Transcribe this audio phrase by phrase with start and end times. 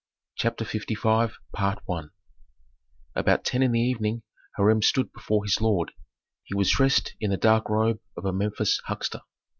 [0.35, 1.33] CHAPTER LV
[3.13, 4.23] About ten in the evening
[4.57, 5.91] Hiram stood before his lord.
[6.43, 9.21] He was dressed in the dark robe of a Memphis huckster.